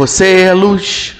[0.00, 1.14] Você é luz,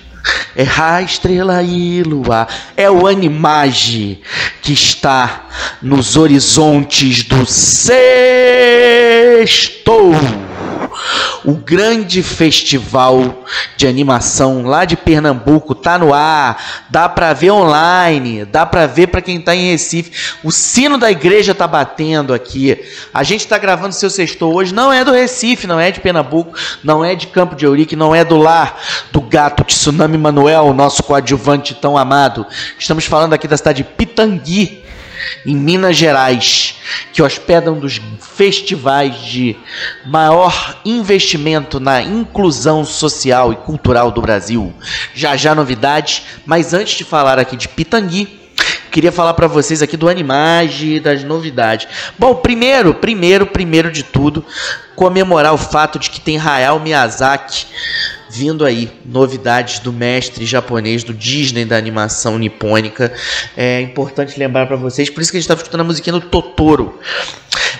[0.56, 4.22] é a estrela e lua, é o animage
[4.62, 5.46] que está
[5.82, 8.00] nos horizontes do sexto
[11.44, 13.44] o grande festival
[13.76, 19.08] de animação lá de Pernambuco tá no ar, dá para ver online, dá para ver
[19.08, 20.12] para quem tá em Recife.
[20.44, 22.78] O sino da igreja tá batendo aqui.
[23.12, 26.56] A gente tá gravando seu sexto hoje, não é do Recife, não é de Pernambuco,
[26.84, 28.80] não é de Campo de Eurique, não é do lar
[29.12, 32.46] do gato Tsunami Manuel, nosso coadjuvante tão amado.
[32.78, 34.84] Estamos falando aqui da cidade de Pitangui
[35.44, 36.76] em Minas Gerais,
[37.12, 39.56] que hospedam um dos festivais de
[40.06, 44.72] maior investimento na inclusão social e cultural do Brasil.
[45.14, 48.40] Já já novidades, mas antes de falar aqui de Pitangui,
[48.90, 51.88] queria falar para vocês aqui do Animage das novidades.
[52.18, 54.44] Bom, primeiro, primeiro, primeiro de tudo,
[54.96, 57.66] comemorar o fato de que tem Hayao Miyazaki
[58.30, 63.12] vindo aí novidades do mestre japonês do Disney da animação nipônica.
[63.56, 66.20] É importante lembrar para vocês, por isso que a gente estava escutando a musiquinha do
[66.20, 66.98] Totoro.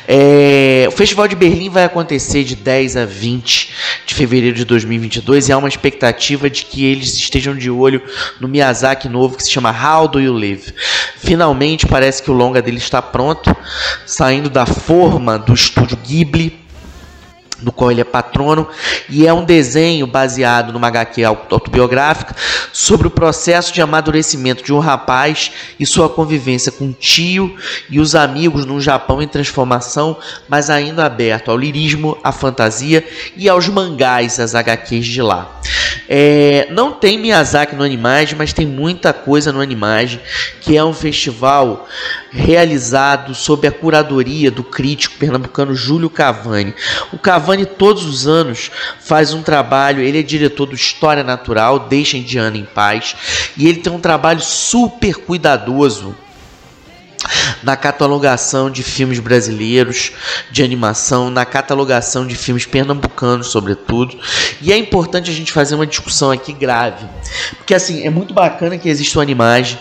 [0.09, 3.73] É, o Festival de Berlim vai acontecer de 10 a 20
[4.07, 8.03] de fevereiro de 2022 e há uma expectativa de que eles estejam de olho
[8.41, 10.75] no Miyazaki novo que se chama How Do You Live.
[11.17, 13.55] Finalmente parece que o longa dele está pronto,
[14.05, 16.60] saindo da forma do estúdio Ghibli
[17.63, 18.69] do qual ele é patrono,
[19.09, 22.35] e é um desenho baseado numa HQ autobiográfica
[22.73, 27.57] sobre o processo de amadurecimento de um rapaz e sua convivência com o tio
[27.89, 30.17] e os amigos num Japão em transformação,
[30.49, 35.61] mas ainda aberto ao lirismo, à fantasia e aos mangás, as HQs de lá.
[36.09, 40.21] É, não tem Miyazaki no Animage, mas tem muita coisa no Animage,
[40.61, 41.89] que é um festival
[42.33, 46.75] realizado sob a curadoria do crítico pernambucano Júlio Cavani.
[47.13, 52.17] O Cavani todos os anos faz um trabalho, ele é diretor do História Natural, Deixa
[52.17, 53.15] Indiana em Paz,
[53.57, 56.15] e ele tem um trabalho super cuidadoso
[57.63, 60.13] na catalogação de filmes brasileiros
[60.51, 64.19] de animação, na catalogação de filmes pernambucanos, sobretudo.
[64.61, 67.07] E é importante a gente fazer uma discussão aqui grave,
[67.57, 69.79] porque assim é muito bacana que exista uma imagem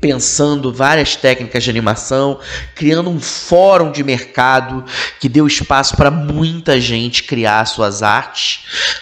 [0.00, 2.38] pensando várias técnicas de animação,
[2.76, 4.84] criando um fórum de mercado
[5.18, 8.60] que deu espaço para muita gente criar suas artes,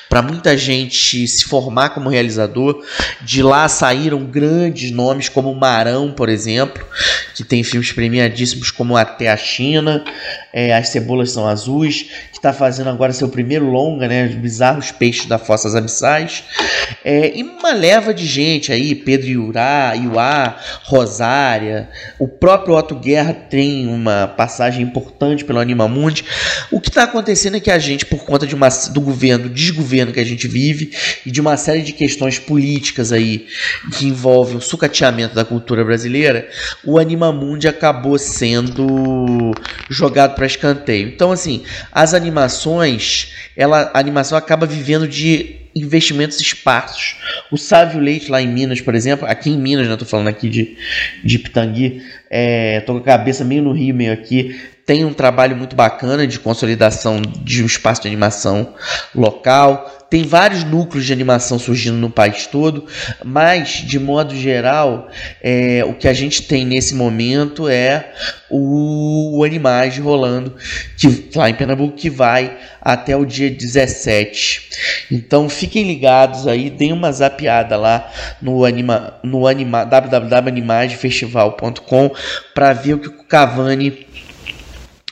[0.09, 2.83] para muita gente se formar como realizador.
[3.21, 6.83] De lá saíram grandes nomes como Marão, por exemplo,
[7.35, 10.03] que tem filmes premiadíssimos como Até a China,
[10.59, 12.03] é, As Cebolas São Azuis,
[12.33, 14.27] que está fazendo agora seu primeiro longa, né?
[14.27, 16.43] Os bizarros peixes da Fossas Abissais.
[17.05, 21.89] É, e uma leva de gente aí, Pedro Iurá, Iuá, Rosária,
[22.19, 26.25] o próprio Otto Guerra tem uma passagem importante pelo Animamundi.
[26.73, 30.13] O que está acontecendo é que a gente, por conta de uma, do governo, desgoverno
[30.13, 30.91] que a gente vive
[31.25, 33.47] e de uma série de questões políticas aí
[33.97, 36.49] que envolvem o sucateamento da cultura brasileira,
[36.85, 39.53] o Animamundi acabou sendo
[39.89, 41.09] jogado para escanteio.
[41.09, 41.63] Então, assim,
[41.93, 47.17] as animações, ela, a animação acaba vivendo de investimentos esparsos.
[47.53, 50.49] O Sávio Leite, lá em Minas, por exemplo, aqui em Minas, né, tô falando aqui
[50.49, 50.77] de,
[51.25, 54.59] de Pitangui, é, tô com a cabeça meio no Rio, meio aqui,
[54.89, 58.75] tem um trabalho muito bacana de consolidação de um espaço de animação
[59.15, 59.98] local.
[60.11, 62.87] Tem vários núcleos de animação surgindo no país todo,
[63.23, 65.11] mas de modo geral,
[65.43, 68.15] é, o que a gente tem nesse momento é
[68.49, 69.45] o, o
[70.03, 70.55] rolando
[70.97, 74.71] que, lá em Pernambuco que vai até o dia 17.
[75.11, 78.09] Então fiquem ligados aí, deem uma zapiada lá
[78.41, 82.11] no anima no anima www.animagefestival.com
[82.55, 84.07] para ver o que o Cavani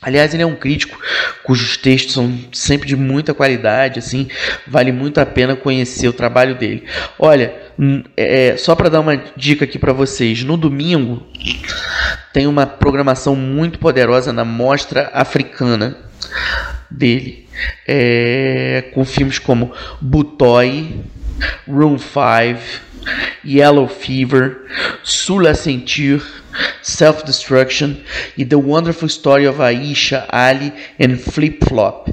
[0.03, 0.99] Aliás, ele é um crítico
[1.47, 4.29] cujos textos são sempre de muita qualidade, assim,
[4.67, 6.85] vale muito a pena conhecer o trabalho dele.
[7.19, 11.25] Olha, hum, é, é só para dar uma dica aqui para vocês, no domingo
[12.33, 15.97] tem uma programação muito poderosa na Mostra Africana
[16.91, 17.49] dele,
[17.87, 21.01] é, com filmes como Butoy,
[21.69, 22.85] Room 5,
[23.47, 24.63] Yellow Fever,
[25.05, 26.21] Sula Sentir,
[26.82, 27.97] Self-Destruction
[28.37, 32.08] e The Wonderful Story of Aisha, Ali and Flip Flop.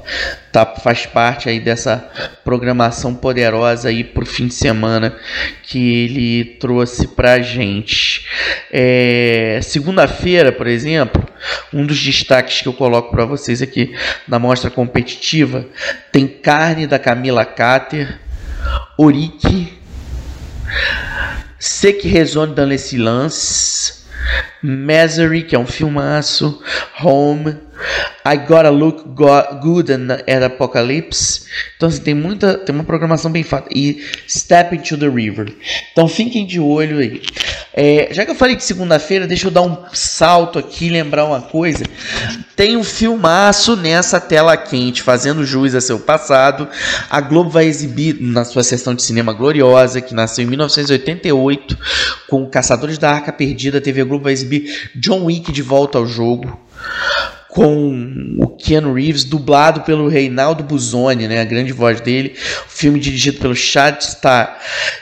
[0.52, 2.08] Tá, faz parte aí dessa
[2.44, 5.16] programação poderosa aí pro fim de semana
[5.62, 8.26] que ele trouxe pra gente.
[8.72, 11.26] É, Segunda-feira, por exemplo,
[11.72, 13.94] um dos destaques que eu coloco para vocês aqui
[14.28, 15.66] na mostra competitiva
[16.12, 18.20] tem carne da Camila Cater,
[18.96, 19.72] Oriki,
[21.58, 24.03] Sec Raison dans le silence,
[24.62, 26.62] Misery, que é um filmaço,
[27.02, 27.56] Home,
[28.24, 31.42] I Gotta Look Good at Apocalypse.
[31.76, 33.68] Então assim, tem muita, tem uma programação bem feita.
[33.74, 35.52] E Step into the River.
[35.92, 37.22] Então fiquem de olho aí.
[37.76, 41.42] É, já que eu falei de segunda-feira, deixa eu dar um salto aqui lembrar uma
[41.42, 41.84] coisa.
[42.54, 46.68] Tem um filmaço nessa tela quente, fazendo jus a seu passado.
[47.10, 51.76] A Globo vai exibir na sua sessão de cinema gloriosa, que nasceu em 1988,
[52.28, 53.78] com Caçadores da Arca Perdida.
[53.78, 56.64] A TV Globo vai exibir John Wick de volta ao jogo
[57.54, 62.34] com o Keanu Reeves, dublado pelo Reinaldo Buzoni, né, a grande voz dele.
[62.66, 64.02] O filme dirigido pelo Chad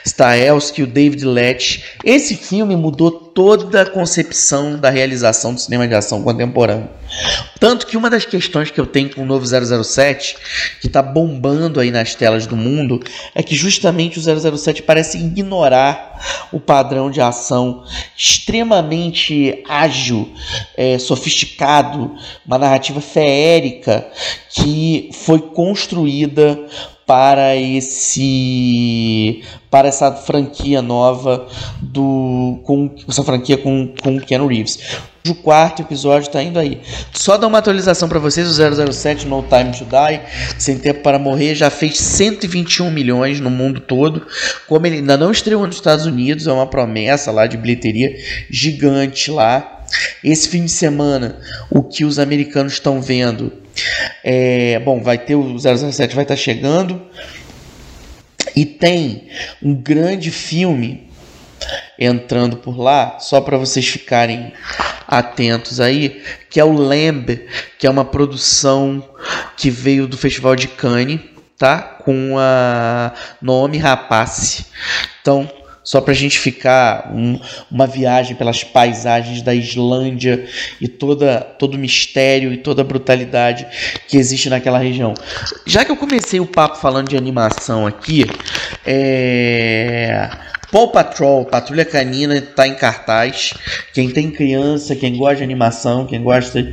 [0.05, 1.83] Stahelski e o David Letch.
[2.05, 6.89] Esse filme mudou toda a concepção da realização do cinema de ação contemporâneo.
[7.59, 10.35] Tanto que uma das questões que eu tenho com o novo 007,
[10.81, 12.99] que está bombando aí nas telas do mundo,
[13.33, 17.83] é que justamente o 007 parece ignorar o padrão de ação
[18.17, 20.31] extremamente ágil,
[20.75, 22.15] é, sofisticado,
[22.45, 24.07] uma narrativa feérica
[24.49, 26.59] que foi construída
[27.05, 31.47] para esse para essa franquia nova
[31.81, 34.79] do com essa franquia com com Keanu Reeves.
[35.25, 36.81] O quarto episódio está indo aí.
[37.13, 40.19] Só dar uma atualização para vocês, o 007 No Time to Die,
[40.59, 44.27] Sem Tempo para Morrer, já fez 121 milhões no mundo todo.
[44.67, 48.13] Como ele ainda não estreou nos Estados Unidos, é uma promessa lá de bilheteria
[48.49, 49.85] gigante lá.
[50.21, 51.39] Esse fim de semana,
[51.71, 53.62] o que os americanos estão vendo
[54.23, 57.01] é, bom, vai ter o 007 vai estar tá chegando
[58.55, 59.29] e tem
[59.61, 61.09] um grande filme
[61.97, 64.53] entrando por lá, só para vocês ficarem
[65.07, 67.47] atentos aí, que é o Lamb,
[67.77, 69.03] que é uma produção
[69.55, 71.19] que veio do Festival de Cannes,
[71.57, 71.79] tá?
[71.79, 74.65] Com a nome Rapace.
[75.21, 75.49] Então,
[75.83, 80.47] só para a gente ficar um, uma viagem pelas paisagens da Islândia
[80.79, 83.67] e toda todo o mistério e toda a brutalidade
[84.07, 85.13] que existe naquela região.
[85.65, 88.25] Já que eu comecei o papo falando de animação aqui,
[88.85, 90.29] é...
[90.73, 93.53] Paw Patrol, Patrulha Canina, está em cartaz.
[93.93, 96.67] Quem tem criança, quem gosta de animação, quem gosta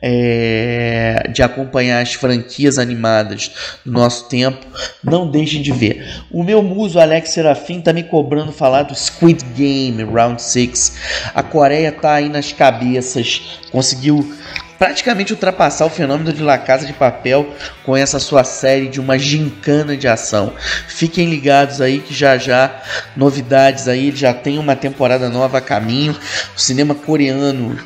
[0.00, 3.52] é, de acompanhar as franquias animadas
[3.84, 4.66] do nosso tempo,
[5.04, 6.02] não deixem de ver.
[6.30, 10.96] O meu muso Alex Serafim tá me cobrando falar do Squid Game Round 6.
[11.34, 14.34] A Coreia tá aí nas cabeças, conseguiu
[14.82, 19.16] praticamente ultrapassar o fenômeno de La Casa de Papel com essa sua série de uma
[19.16, 20.54] gincana de ação.
[20.88, 22.82] Fiquem ligados aí que já já
[23.16, 26.18] novidades aí, já tem uma temporada nova a caminho.
[26.56, 27.78] O cinema coreano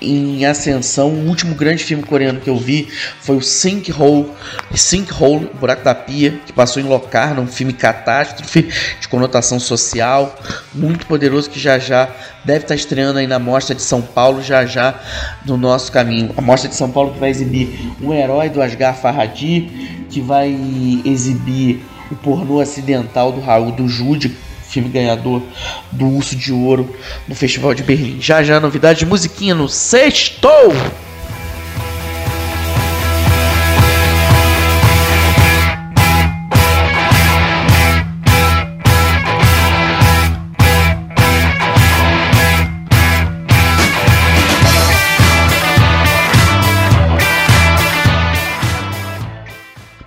[0.00, 1.10] em ascensão.
[1.10, 2.88] O último grande filme coreano que eu vi
[3.20, 4.30] foi o Sinkhole,
[4.74, 8.68] Sinkhole, Buraco da Pia, que passou em Locarno, um filme catástrofe
[9.00, 10.38] de conotação social,
[10.74, 12.08] muito poderoso que já já
[12.44, 15.00] deve estar estreando aí na Mostra de São Paulo, já já
[15.44, 16.32] no nosso caminho.
[16.36, 20.56] A Mostra de São Paulo que vai exibir um herói do Asghar Farhadi, que vai
[21.04, 24.34] exibir o pornô acidental do Raul do Jude,
[24.68, 25.42] filme ganhador
[25.90, 26.94] do Urso de Ouro
[27.26, 28.20] no Festival de Berlim.
[28.20, 30.72] Já já, novidade musiquinha no Sextou!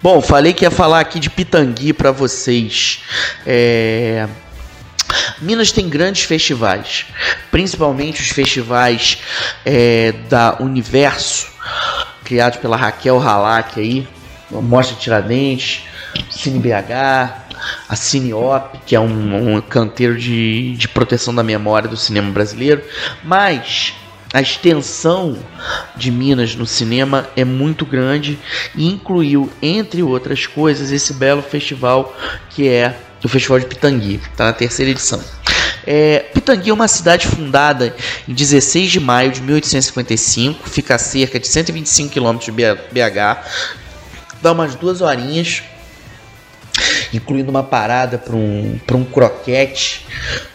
[0.03, 3.03] Bom, falei que ia falar aqui de Pitangui para vocês.
[3.45, 4.27] É...
[5.41, 7.05] Minas tem grandes festivais,
[7.49, 9.19] principalmente os festivais
[9.65, 11.47] é, da Universo,
[12.23, 14.07] criados pela Raquel Halak aí,
[14.49, 15.83] Mostra Tiradentes,
[16.29, 17.41] Cine BH,
[17.87, 22.83] a Cineop, que é um, um canteiro de, de proteção da memória do cinema brasileiro,
[23.23, 23.93] mas
[24.33, 25.37] a extensão
[25.95, 28.39] de Minas no cinema é muito grande
[28.75, 32.15] e incluiu, entre outras coisas, esse belo festival
[32.49, 35.21] que é o Festival de Pitangui, está na terceira edição.
[35.85, 37.95] É, Pitangui é uma cidade fundada
[38.27, 43.45] em 16 de maio de 1855, fica a cerca de 125 quilômetros de BH,
[44.41, 45.63] dá umas duas horinhas
[47.13, 50.05] incluindo uma parada para um, um croquete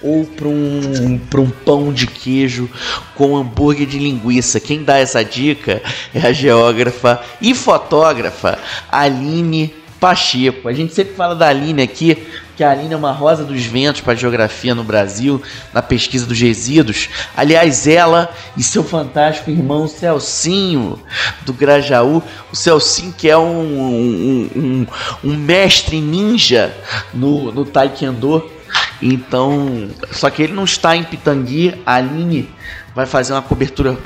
[0.00, 2.68] ou para um, um pão de queijo
[3.14, 4.60] com hambúrguer de linguiça.
[4.60, 5.82] Quem dá essa dica
[6.14, 8.58] é a geógrafa e fotógrafa
[8.90, 10.68] Aline Pacheco.
[10.68, 14.00] A gente sempre fala da Aline aqui, que a Aline é uma rosa dos ventos
[14.00, 15.42] para a geografia no Brasil,
[15.74, 17.10] na pesquisa dos resíduos.
[17.36, 20.98] Aliás, ela e seu fantástico irmão Celcinho,
[21.44, 22.22] do Grajaú.
[22.50, 24.86] O Celcinho que é um, um, um,
[25.22, 26.74] um mestre ninja
[27.12, 28.50] no, no Taekwondo.
[29.02, 31.74] Então, só que ele não está em Pitangui.
[31.84, 32.48] A Aline
[32.94, 33.98] vai fazer uma cobertura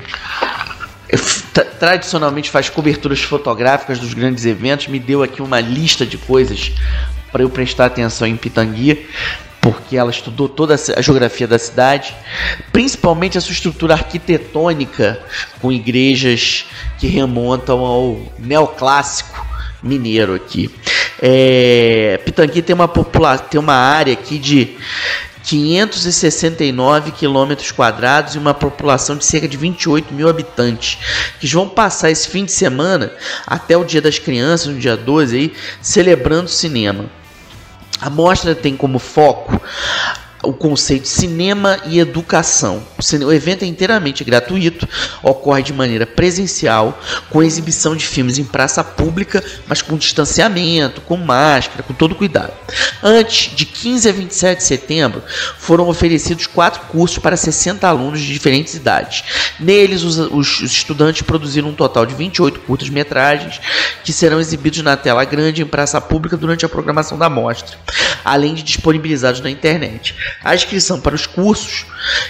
[1.78, 6.73] tradicionalmente faz coberturas fotográficas dos grandes eventos, me deu aqui uma lista de coisas
[7.32, 9.06] para eu prestar atenção em Pitangui,
[9.60, 12.14] porque ela estudou toda a geografia da cidade,
[12.72, 15.20] principalmente a sua estrutura arquitetônica,
[15.60, 16.66] com igrejas
[16.99, 19.46] que remontam ao neoclássico
[19.82, 20.70] mineiro aqui.
[21.22, 24.76] É, Pitangui tem uma população, tem uma área aqui de
[25.42, 30.99] 569 quilômetros quadrados e uma população de cerca de 28 mil habitantes,
[31.38, 33.12] que vão passar esse fim de semana
[33.46, 37.06] até o Dia das Crianças, no dia 12, aí, celebrando cinema.
[38.00, 39.61] A mostra tem como foco
[40.42, 42.82] o conceito de cinema e educação.
[43.25, 44.88] O evento é inteiramente gratuito,
[45.23, 51.16] ocorre de maneira presencial, com exibição de filmes em praça pública, mas com distanciamento, com
[51.16, 52.52] máscara, com todo cuidado.
[53.02, 55.23] Antes, de 15 a 27 de setembro,
[55.59, 59.25] foram oferecidos quatro cursos para 60 alunos de diferentes idades.
[59.59, 63.61] Neles, os, os estudantes produziram um total de 28 curtas-metragens
[64.04, 67.76] que serão exibidos na tela grande em praça pública durante a programação da mostra,
[68.24, 70.14] além de disponibilizados na internet.
[70.42, 71.86] A inscrição para os cursos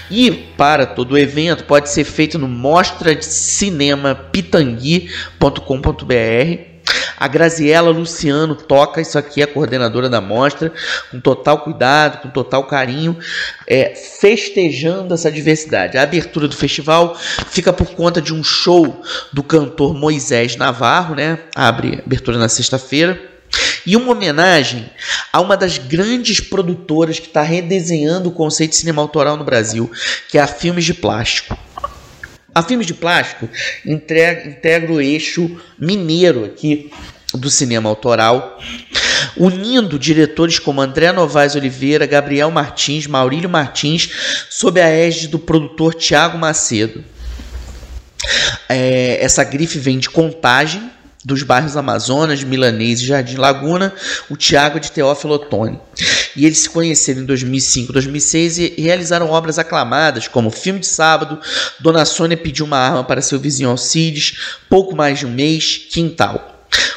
[0.09, 6.71] e para todo o evento pode ser feito no mostra de cinema pitangui.com.br.
[7.17, 10.73] A Graziela Luciano toca, isso aqui é a coordenadora da mostra,
[11.11, 13.15] com total cuidado, com total carinho,
[13.67, 15.97] é, festejando essa diversidade.
[15.97, 17.15] A abertura do festival
[17.47, 21.37] fica por conta de um show do cantor Moisés Navarro, né?
[21.55, 23.31] Abre abertura na sexta-feira
[23.85, 24.89] e uma homenagem
[25.31, 29.91] a uma das grandes produtoras que está redesenhando o conceito de cinema autoral no Brasil,
[30.29, 31.57] que é a Filmes de Plástico.
[32.53, 33.49] A Filmes de Plástico
[33.85, 36.91] integra, integra o eixo mineiro aqui
[37.33, 38.59] do cinema autoral,
[39.37, 44.09] unindo diretores como André Novaes Oliveira, Gabriel Martins, Maurílio Martins,
[44.49, 47.03] sob a égide do produtor Tiago Macedo.
[48.67, 50.91] É, essa grife vem de Contagem,
[51.23, 53.93] dos bairros Amazonas, Milanês e Jardim Laguna,
[54.29, 55.79] o Tiago de Teófilo Otoni.
[56.35, 61.39] E eles se conheceram em 2005, 2006 e realizaram obras aclamadas como Filme de Sábado,
[61.79, 66.50] Dona Sônia pediu uma arma para seu vizinho Alcides, Pouco Mais de um Mês, Quintal.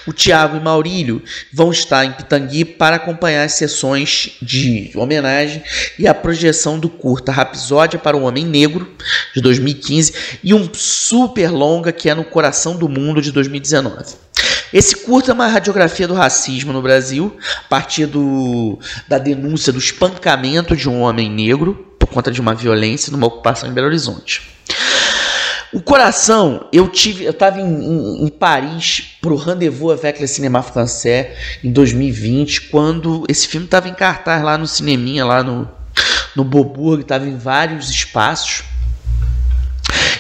[0.07, 5.63] O Tiago e Maurílio vão estar em Pitangui para acompanhar as sessões de homenagem
[5.99, 8.95] e a projeção do curta Rapsódia para o Homem Negro,
[9.35, 14.15] de 2015, e um super longa que é No Coração do Mundo, de 2019.
[14.73, 19.79] Esse curta é uma radiografia do racismo no Brasil, a partir do, da denúncia do
[19.79, 24.54] espancamento de um homem negro por conta de uma violência numa ocupação em Belo Horizonte.
[25.75, 30.29] O coração, eu tive, eu estava em, em, em, Paris para o Rendezvous avec le
[30.29, 35.69] Cinéma Français em 2020, quando esse filme estava em cartaz lá no cineminha, lá no,
[36.37, 38.63] no Boburg, estava em vários espaços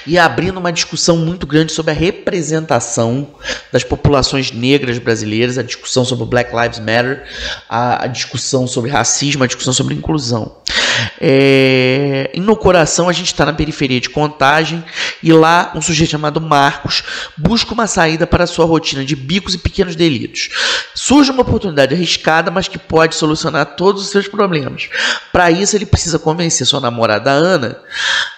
[0.05, 3.29] e abrindo uma discussão muito grande sobre a representação
[3.73, 7.25] das populações negras brasileiras, a discussão sobre Black Lives Matter,
[7.69, 10.57] a, a discussão sobre racismo, a discussão sobre inclusão.
[11.21, 14.85] É, no coração a gente está na periferia de contagem
[15.23, 17.03] e lá um sujeito chamado Marcos
[17.37, 20.51] busca uma saída para sua rotina de bicos e pequenos delitos.
[20.95, 24.89] Surge uma oportunidade arriscada, mas que pode solucionar todos os seus problemas.
[25.33, 27.81] Para isso ele precisa convencer sua namorada Ana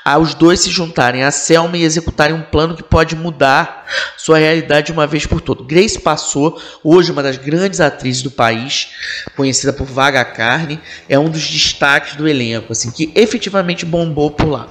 [0.07, 3.85] a os dois se juntarem a Selma e executarem um plano que pode mudar
[4.17, 5.67] sua realidade de uma vez por todas.
[5.67, 8.91] Grace passou, hoje uma das grandes atrizes do país,
[9.35, 14.49] conhecida por Vaga Carne, é um dos destaques do elenco, assim, que efetivamente bombou por
[14.49, 14.69] lá.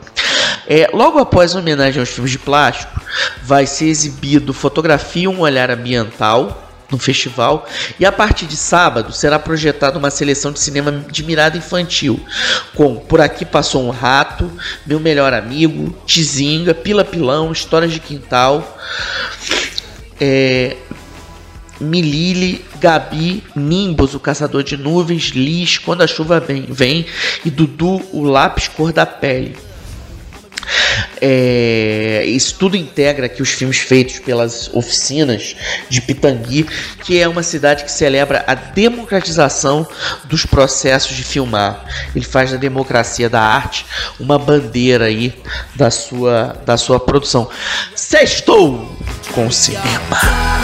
[0.67, 2.99] É, logo após a homenagem aos filmes de plástico,
[3.43, 7.67] vai ser exibido Fotografia Um Olhar Ambiental, no festival.
[7.99, 12.19] E a partir de sábado será projetada uma seleção de cinema de mirada infantil,
[12.73, 14.51] com Por Aqui Passou um Rato,
[14.85, 18.77] Meu Melhor Amigo, Tizinga, Pila Pilão, Histórias de Quintal,
[20.19, 20.77] é,
[21.79, 27.05] Milile, Gabi, Nimbus, o Caçador de Nuvens, Liz, Quando a Chuva Vem, vem
[27.43, 29.55] e Dudu, o Lápis Cor da Pele.
[31.21, 35.55] É, isso tudo integra aqui os filmes feitos pelas oficinas
[35.89, 36.67] de Pitangui,
[37.03, 39.87] que é uma cidade que celebra a democratização
[40.25, 41.85] dos processos de filmar.
[42.15, 43.85] Ele faz da democracia da arte
[44.19, 45.33] uma bandeira aí
[45.75, 47.49] da sua, da sua produção.
[47.95, 48.97] Sextou
[49.33, 50.54] com o cinema.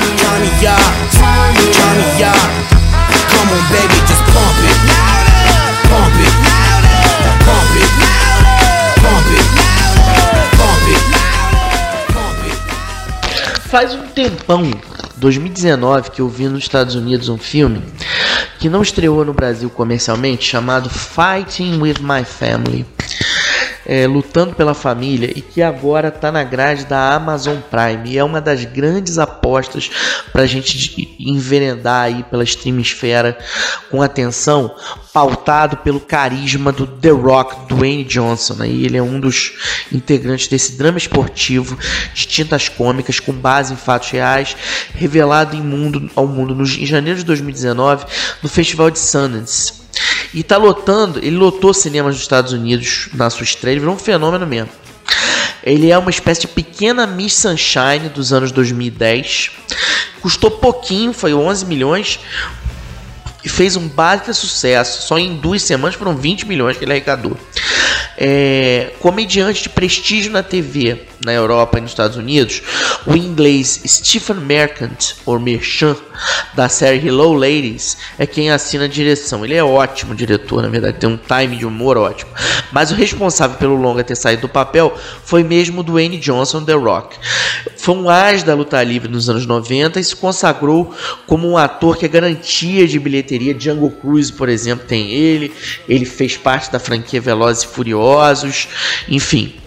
[13.69, 14.69] Faz um tempão,
[15.15, 17.81] 2019, que eu vi nos Estados Unidos um filme
[18.59, 22.85] que não estreou no Brasil comercialmente, chamado Fighting with My Family
[23.85, 28.11] é, lutando pela família e que agora está na grade da Amazon Prime.
[28.11, 29.89] E é uma das grandes apostas
[30.31, 33.37] para a gente enveredar aí pela streamsfera
[33.89, 34.75] com atenção,
[35.13, 38.55] pautado pelo carisma do The Rock, Dwayne Johnson.
[38.55, 38.69] Né?
[38.69, 39.53] ele é um dos
[39.91, 41.77] integrantes desse drama esportivo
[42.13, 44.55] de tintas cômicas com base em fatos reais,
[44.93, 48.05] revelado em mundo, ao mundo em janeiro de 2019
[48.41, 49.80] no Festival de Sundance.
[50.33, 53.99] E tá lotando, ele lotou cinemas dos Estados Unidos na sua estreia, ele virou um
[53.99, 54.69] fenômeno mesmo.
[55.63, 59.51] Ele é uma espécie de pequena Miss Sunshine dos anos 2010.
[60.21, 62.19] Custou pouquinho, foi 11 milhões.
[63.43, 65.07] E fez um baita sucesso.
[65.07, 67.37] Só em duas semanas foram 20 milhões que ele arrecadou.
[68.23, 72.61] É, comediante de prestígio na TV na Europa e nos Estados Unidos,
[73.05, 75.97] o inglês Stephen Merchant, ou Merchant,
[76.53, 79.45] da série Hello Ladies, é quem assina a direção.
[79.45, 82.31] Ele é ótimo diretor, na verdade, tem um time de humor ótimo.
[82.71, 87.17] Mas o responsável pelo longa ter saído do papel foi mesmo Dwayne Johnson, The Rock.
[87.77, 90.93] Foi um as da luta livre nos anos 90 e se consagrou
[91.27, 93.53] como um ator que é garantia de bilheteria.
[93.53, 95.51] Django Cruise, por exemplo, tem ele.
[95.87, 98.10] Ele fez parte da franquia Velozes e Furiosos.
[99.07, 99.60] Enfim,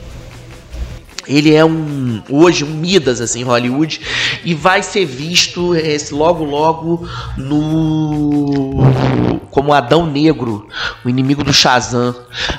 [1.26, 4.00] ele é um hoje um Midas assim em Hollywood
[4.44, 8.82] e vai ser visto esse, logo logo no
[9.54, 10.66] como Adão Negro,
[11.04, 12.12] o inimigo do Shazam.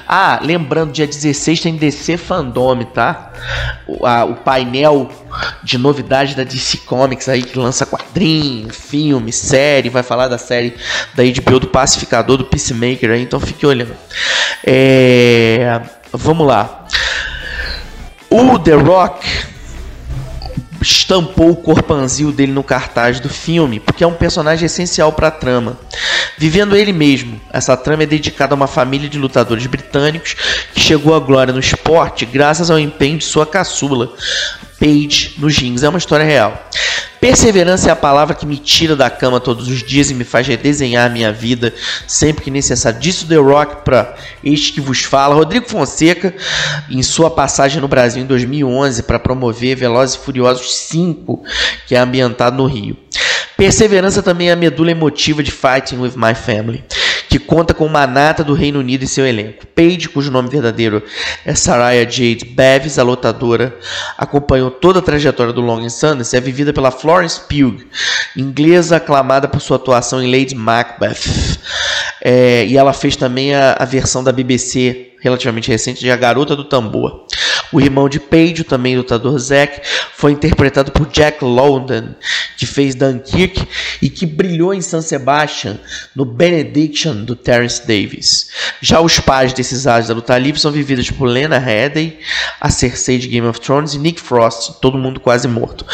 [0.08, 3.34] Ah, lembrando, dia 16 tem DC Fandom, tá?
[3.86, 5.10] O, a, o painel
[5.62, 10.74] de novidades da DC Comics aí que lança quadrinho, filme, série, vai falar da série
[11.14, 13.94] da HBO do Pacificador, do Peacemaker aí, então fique olhando.
[14.66, 15.82] É,
[16.14, 16.88] vamos lá.
[18.38, 19.26] O The Rock
[20.82, 25.32] estampou o corpanzil dele no cartaz do filme, porque é um personagem essencial para a
[25.32, 25.80] trama.
[26.38, 30.36] Vivendo ele mesmo, essa trama é dedicada a uma família de lutadores britânicos
[30.74, 34.12] que chegou à glória no esporte graças ao empenho de sua caçula,
[34.78, 35.82] Paige, nos rings.
[35.82, 36.62] É uma história real.
[37.26, 40.46] Perseverança é a palavra que me tira da cama todos os dias e me faz
[40.46, 41.74] redesenhar a minha vida
[42.06, 43.00] sempre que necessário.
[43.00, 45.34] Disso The Rock para este que vos fala.
[45.34, 46.36] Rodrigo Fonseca,
[46.88, 51.42] em sua passagem no Brasil em 2011 para promover Velozes e Furiosos 5,
[51.88, 52.96] que é ambientado no Rio.
[53.58, 56.84] Perseverança também é a medula emotiva de Fighting with My Family
[57.36, 59.68] que conta com uma nata do Reino Unido em seu elenco.
[59.68, 61.04] Paige, cujo nome verdadeiro
[61.46, 63.78] é Saraya Jade Bevis, a lutadora,
[64.18, 67.84] acompanhou toda a trajetória do Long Sanders e é vivida pela Florence Pugh,
[68.38, 71.60] inglesa aclamada por sua atuação em Lady Macbeth.
[72.24, 76.56] É, e ela fez também a, a versão da BBC relativamente recente de A Garota
[76.56, 77.26] do Tambor.
[77.76, 79.82] O irmão de Paige, também lutador Zack,
[80.14, 82.16] foi interpretado por Jack London,
[82.56, 83.68] que fez Dunkirk
[84.02, 85.78] e que brilhou em San Sebastian
[86.16, 88.48] no Benediction do Terence Davis.
[88.80, 92.18] Já os pais desses ases da luta livre são vividos por Lena Headey,
[92.62, 95.86] a Cersei de Game of Thrones e Nick Frost, todo mundo quase morto.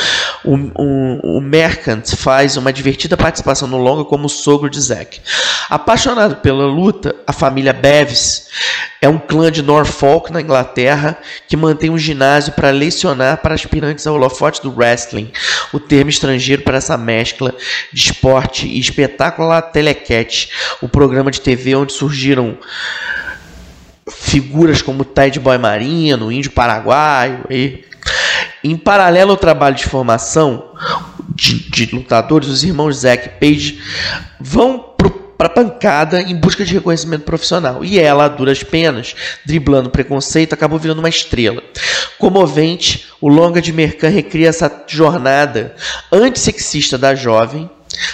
[0.44, 5.22] O, o, o Mercant faz uma divertida participação no longa como sogro de Zack.
[5.70, 8.48] Apaixonado pela luta, a família Bevis
[9.02, 14.06] é um clã de Norfolk, na Inglaterra, que mantém um ginásio para lecionar para aspirantes
[14.06, 15.32] ao holofote do wrestling,
[15.74, 17.56] o termo estrangeiro para essa mescla
[17.92, 20.50] de esporte e espetáculo lá Telecat,
[20.82, 22.58] o programa de TV onde surgiram
[24.10, 27.46] figuras como Tide Boy Marino, Índio Paraguaio.
[27.50, 27.84] E...
[28.64, 30.72] Em paralelo ao trabalho de formação
[31.34, 33.82] de, de lutadores, os irmãos Zack e Page
[34.40, 34.92] vão
[35.38, 37.84] para pancada em busca de reconhecimento profissional.
[37.84, 41.64] E ela, a duras penas, driblando preconceito, acabou virando uma estrela.
[42.20, 45.76] Comovente, o longa de Mercan recria essa jornada
[46.12, 47.68] antissexista da jovem,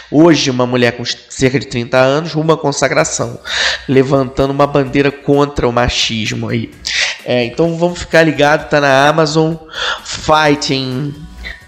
[0.10, 3.40] Hoje, uma mulher com cerca de 30 anos, uma consagração,
[3.88, 6.72] levantando uma bandeira contra o machismo aí.
[7.30, 9.56] É, então vamos ficar ligado, tá na Amazon,
[10.02, 11.14] Fighting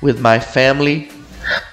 [0.01, 1.11] with My Family,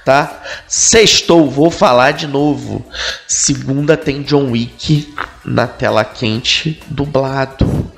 [0.05, 0.42] tá?
[0.66, 2.85] Sextou, vou falar de novo.
[3.29, 7.88] Segunda tem John Wick na tela quente, dublado.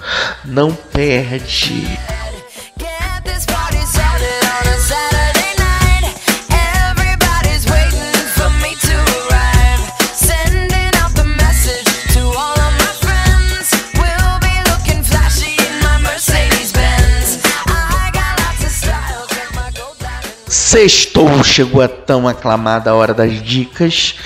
[0.44, 1.86] Não perde.
[20.68, 24.16] Sextou, chegou a tão aclamada hora das dicas.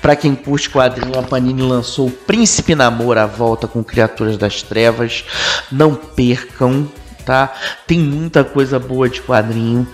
[0.00, 4.62] Para quem curte quadrinho, a Panini lançou o Príncipe Namor à volta com Criaturas das
[4.62, 5.26] Trevas.
[5.70, 6.88] Não percam,
[7.26, 7.52] tá?
[7.86, 9.86] Tem muita coisa boa de quadrinho.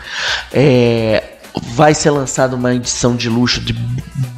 [0.53, 1.25] É,
[1.63, 3.73] vai ser lançada uma edição de luxo de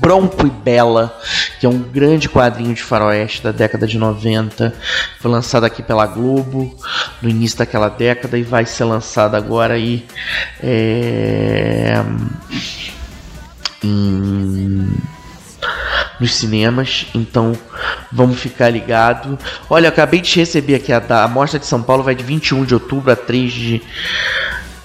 [0.01, 1.17] Bronco e Bela,
[1.59, 4.75] que é um grande quadrinho de faroeste da década de 90.
[5.21, 6.75] Foi lançado aqui pela Globo
[7.21, 10.07] no início daquela década e vai ser lançado agora aí
[10.63, 12.03] é,
[16.21, 17.07] nos cinemas.
[17.15, 17.53] Então
[18.11, 19.39] vamos ficar ligado.
[19.69, 22.75] Olha, acabei de receber aqui a, a Mostra de São Paulo vai de 21 de
[22.75, 23.83] outubro a 3 de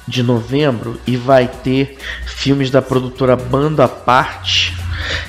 [0.08, 4.76] de novembro e vai ter filmes da produtora Banda Parte,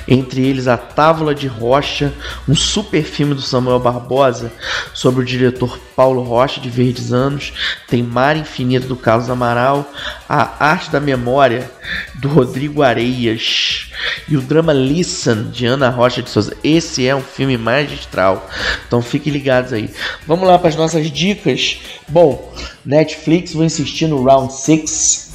[0.07, 2.13] entre eles A Távola de Rocha,
[2.47, 4.51] um super filme do Samuel Barbosa
[4.93, 7.53] sobre o diretor Paulo Rocha de Verdes Anos,
[7.87, 9.89] tem Mar Infinito do Carlos Amaral,
[10.27, 11.69] A Arte da Memória
[12.15, 13.91] do Rodrigo Areias
[14.27, 16.55] e o drama Listen de Ana Rocha de Souza.
[16.63, 18.47] Esse é um filme magistral,
[18.87, 19.89] então fiquem ligados aí.
[20.27, 21.79] Vamos lá para as nossas dicas.
[22.07, 22.53] Bom,
[22.85, 25.25] Netflix, vou insistir no Round 6.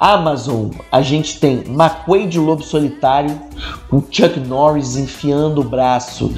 [0.00, 3.40] Amazon, a gente tem McQuaid de Lobo Solitário,
[3.88, 6.34] com Chuck Norris enfiando o braço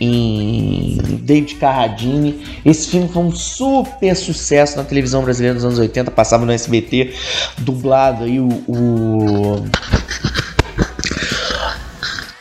[0.00, 2.44] em David Carradine.
[2.64, 7.14] Esse filme foi um super sucesso na televisão brasileira nos anos 80, passava no SBT,
[7.58, 9.64] dublado aí o, o...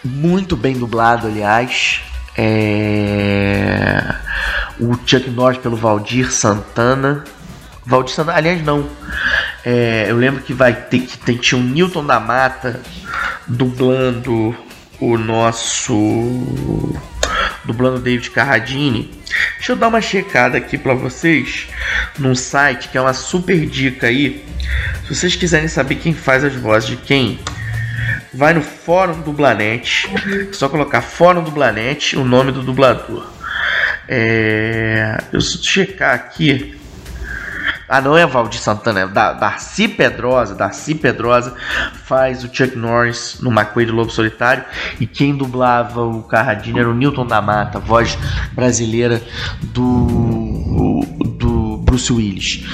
[0.06, 2.02] muito bem dublado, aliás.
[2.38, 4.16] É...
[4.80, 7.24] O Chuck Norris pelo Valdir Santana.
[7.86, 8.88] Valdir Santana, aliás, não.
[9.64, 12.80] É, eu lembro que vai ter que tem, tinha o Newton da Mata
[13.48, 14.56] dublando
[15.00, 15.94] o nosso
[17.64, 19.12] dublando David Carradine.
[19.56, 21.68] Deixa eu dar uma checada aqui para vocês
[22.20, 24.46] num site que é uma super dica aí.
[25.08, 27.40] Se vocês quiserem saber quem faz as vozes de quem,
[28.34, 30.10] vai no Fórum Dublanet.
[30.50, 33.28] É só colocar Fórum Dublanet, o nome do dublador.
[34.08, 36.80] É, eu checar aqui
[37.88, 40.56] ah, não é Valdir Santana, é da, Darcy Pedrosa.
[40.56, 41.56] Darcy Pedrosa
[42.04, 44.66] faz o Chuck Norris no McQuaid Lobo Solitário.
[45.00, 48.18] E quem dublava o Carradine era o Newton da Mata, voz
[48.54, 49.22] brasileira
[49.62, 51.02] do,
[51.38, 52.66] do Bruce Willis.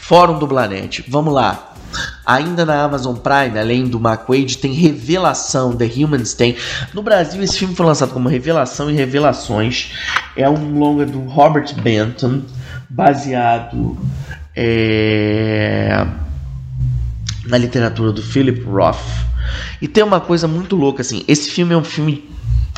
[0.00, 1.04] Fórum do Blanet.
[1.08, 1.75] Vamos lá.
[2.24, 6.56] Ainda na Amazon Prime, além do McQuaid, tem Revelação, The Humans tem.
[6.92, 9.92] No Brasil, esse filme foi lançado como Revelação e Revelações.
[10.36, 12.42] É um longa do Robert Benton,
[12.88, 13.96] baseado
[14.54, 16.06] é,
[17.46, 18.96] na literatura do Philip Roth.
[19.80, 22.28] E tem uma coisa muito louca assim, esse filme é um filme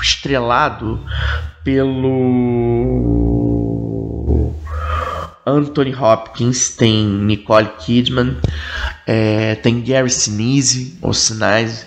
[0.03, 1.01] estrelado
[1.65, 2.09] pelo
[5.47, 8.37] Anthony Hopkins, tem Nicole Kidman,
[9.11, 11.87] é, tem Gary Sinise, ou Sinise,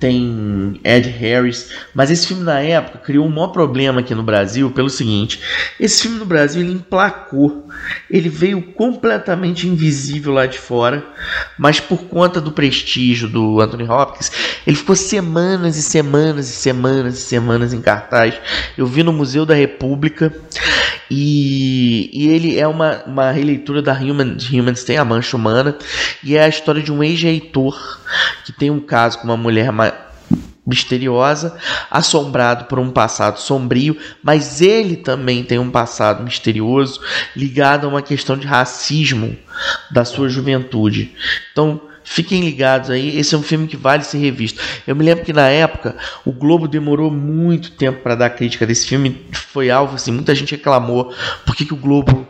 [0.00, 4.70] tem Ed Harris, mas esse filme na época criou um maior problema aqui no Brasil
[4.70, 5.40] pelo seguinte:
[5.78, 7.68] esse filme no Brasil ele emplacou,
[8.10, 11.04] ele veio completamente invisível lá de fora,
[11.58, 14.32] mas por conta do prestígio do Anthony Hopkins,
[14.66, 18.34] ele ficou semanas e semanas e semanas e semanas em cartaz.
[18.74, 20.32] Eu vi no Museu da República
[21.10, 25.76] e, e ele é uma, uma releitura da Human, Humans Tem a Mancha Humana
[26.22, 28.00] e a história de um ex-reitor
[28.44, 29.70] que tem um caso com uma mulher
[30.66, 31.56] misteriosa,
[31.90, 37.00] assombrado por um passado sombrio, mas ele também tem um passado misterioso
[37.34, 39.36] ligado a uma questão de racismo
[39.90, 41.14] da sua juventude.
[41.52, 44.60] Então, Fiquem ligados aí, esse é um filme que vale ser revisto.
[44.86, 45.94] Eu me lembro que na época
[46.24, 50.56] o Globo demorou muito tempo para dar crítica desse filme, foi alvo assim, muita gente
[50.56, 51.12] reclamou
[51.44, 52.26] por que, que o Globo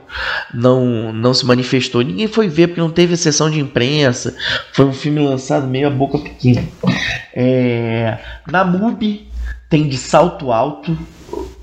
[0.52, 2.02] não, não se manifestou.
[2.02, 4.36] Ninguém foi ver porque não teve sessão de imprensa,
[4.72, 6.64] foi um filme lançado meio a boca pequena.
[7.32, 8.18] É,
[8.50, 9.28] na MUBI
[9.70, 10.98] tem de salto alto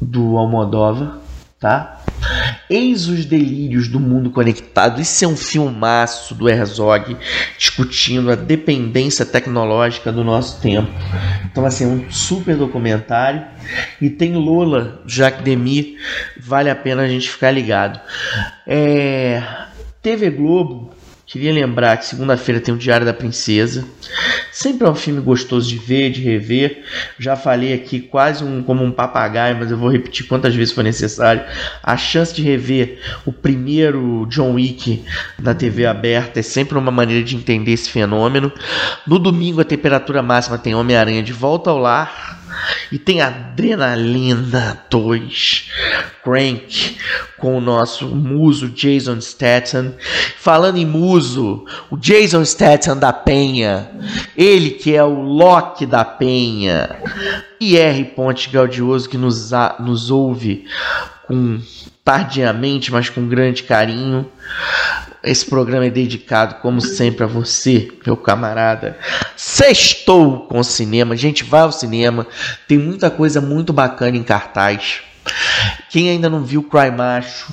[0.01, 1.17] do Almodóvar,
[1.59, 2.04] tá?
[2.69, 4.99] Eis os delírios do mundo conectado.
[4.99, 7.15] Isso é um filmaço do Herzog
[7.57, 10.91] discutindo a dependência tecnológica do nosso tempo.
[11.45, 13.45] Então, assim, é um super documentário.
[14.01, 15.97] E tem Lola, Jacques Demy,
[16.39, 17.99] vale a pena a gente ficar ligado.
[18.65, 19.41] É...
[20.01, 20.93] TV Globo
[21.25, 23.83] Queria lembrar que segunda-feira tem o Diário da Princesa.
[24.51, 26.83] Sempre é um filme gostoso de ver, de rever.
[27.17, 30.83] Já falei aqui quase um, como um papagaio, mas eu vou repetir quantas vezes for
[30.83, 31.43] necessário.
[31.81, 35.03] A chance de rever o primeiro John Wick
[35.41, 38.51] na TV aberta é sempre uma maneira de entender esse fenômeno.
[39.07, 42.44] No domingo, a temperatura máxima tem Homem-Aranha de volta ao lar.
[42.91, 45.71] E tem Adrenalina 2,
[46.23, 46.97] Crank,
[47.37, 49.93] com o nosso muso Jason Statham.
[50.37, 53.89] Falando em muso, o Jason Statham da Penha,
[54.37, 56.95] ele que é o Loki da Penha,
[57.59, 58.03] e R.
[58.05, 60.65] Ponte Gaudioso que nos, nos ouve
[61.27, 61.59] com
[62.03, 64.29] tardiamente, mas com grande carinho.
[65.25, 68.97] Esse programa é dedicado, como sempre, a você, meu camarada.
[69.35, 71.17] Sextou com o cinema.
[71.17, 72.27] Gente, vai ao cinema.
[72.67, 75.01] Tem muita coisa muito bacana em cartaz.
[75.89, 77.51] Quem ainda não viu Cry Macho,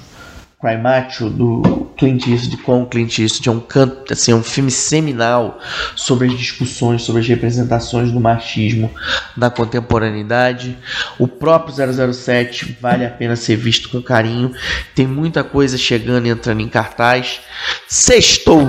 [0.62, 4.70] Cry Macho do Clint Eastwood com Clint Eastwood é um canto, assim, é um filme
[4.70, 5.58] seminal
[5.96, 8.88] sobre as discussões, sobre as representações do machismo
[9.36, 10.78] na contemporaneidade.
[11.18, 14.52] O próprio 007 vale a pena ser visto com carinho.
[14.94, 17.40] Tem muita coisa chegando e entrando em cartaz.
[17.88, 18.68] Sextou!